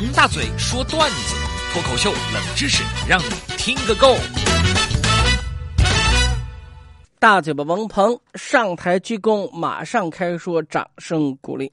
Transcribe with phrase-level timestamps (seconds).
[0.00, 1.34] 王大嘴说段子，
[1.72, 4.14] 脱口秀冷知识，让你听个够。
[7.18, 11.72] 大嘴巴王鹏上台鞠躬，马上开说，掌声鼓励。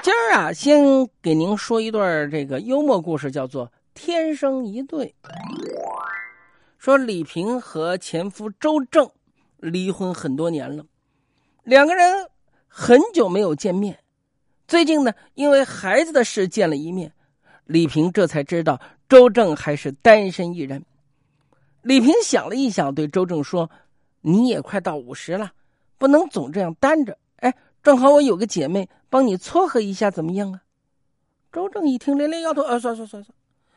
[0.00, 5.12] 今儿啊，先给您说一段这个幽默故事，叫做《天生一对》。
[6.78, 9.10] 说李萍和前夫周正
[9.56, 10.84] 离婚很多年了，
[11.64, 12.28] 两个人
[12.68, 13.98] 很久没有见面。
[14.70, 17.12] 最近呢，因为孩子的事见了一面，
[17.64, 20.84] 李平这才知道周正还是单身一人。
[21.82, 23.68] 李平想了一想，对周正说
[24.22, 25.50] ：“你也快到五十了，
[25.98, 27.18] 不能总这样单着。
[27.38, 27.52] 哎，
[27.82, 30.62] 正好我有个姐妹帮你撮合一下，怎么样啊？”
[31.50, 33.34] 周正一听，连连摇头：“啊，算算算算，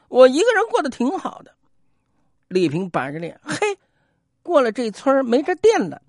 [0.10, 1.56] 我一个人过得挺好的。”
[2.50, 3.58] 李平板着脸：“嘿，
[4.44, 6.04] 过了这村没这店了，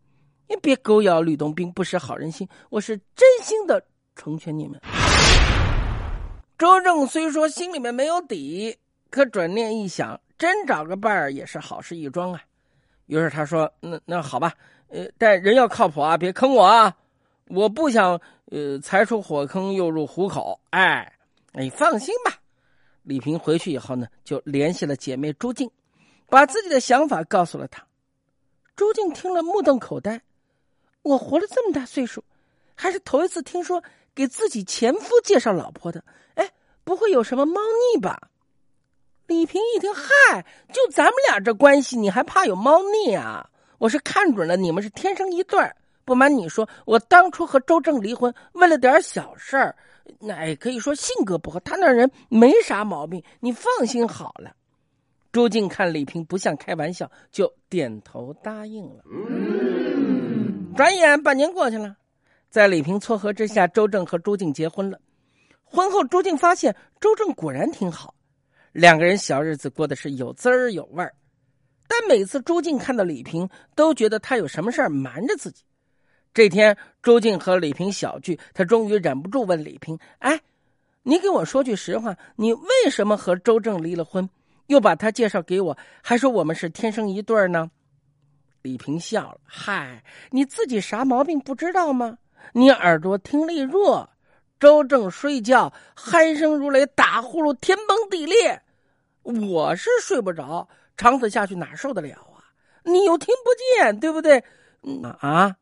[0.47, 2.47] 你别狗咬吕洞宾，不识好人心。
[2.69, 3.83] 我是真心的。”
[4.15, 4.81] 成全你们。
[6.57, 8.79] 周正虽说心里面没有底，
[9.11, 12.41] 可转念一想，真找个伴儿也是好事一桩啊。
[13.07, 14.55] 于是他说：“那那好吧，
[14.89, 16.97] 呃，但人要靠谱啊，别坑我啊！
[17.49, 21.13] 我不想呃才出火坑又入虎口。”哎，
[21.53, 22.39] 你放心吧。
[23.03, 25.69] 李平回去以后呢，就联系了姐妹朱静，
[26.31, 27.85] 把自己的想法告诉了她。
[28.77, 30.23] 朱静听了目瞪口呆
[31.03, 32.25] ：“我活了这么大岁数，
[32.77, 33.83] 还是头一次听说。”
[34.15, 36.51] 给自己前夫介绍老婆的，哎，
[36.85, 37.61] 不会有什么猫
[37.95, 38.29] 腻吧？
[39.27, 43.49] 李平一听，嗨，就咱们俩这关系，你还怕有猫腻啊？
[43.79, 45.75] 我是看准了你们是天生一对儿。
[46.05, 49.75] 不瞒你说，我当初和周正离婚，为了点小事儿，
[50.21, 51.59] 那可以说性格不合。
[51.61, 54.55] 他那人没啥毛病，你放心好了。
[55.33, 59.03] 朱静看李平不像开玩笑，就点头答应了。
[60.77, 61.97] 转眼半年过去了。
[62.55, 64.97] 在李萍撮合之下，周正和朱静结婚了。
[65.65, 68.15] 婚后，朱静发现周正果然挺好，
[68.71, 71.13] 两个人小日子过得是有滋有味儿。
[71.89, 75.65] 但每次朱静看到李平，都觉得他有什么事儿瞒着自己。
[76.33, 80.41] 这天，朱静和李平小聚，他终于忍不住问李平：“哎，
[81.03, 84.31] 你给我说句实话，你为什么和周正离了婚，
[84.69, 87.69] 又把他介绍给我，还说我们是天生一对呢？”
[88.63, 92.17] 李平笑了：“嗨，你自己啥毛病不知道吗？”
[92.53, 94.11] 你耳朵听力弱，
[94.61, 98.63] 周正睡觉鼾声如雷，打呼噜天崩地裂。
[99.23, 102.45] 我是睡不着，长此下去哪受得了啊？
[102.85, 103.51] 你又听不
[103.83, 104.45] 见，对不对？
[105.21, 105.57] 啊！